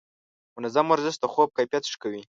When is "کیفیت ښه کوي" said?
1.57-2.21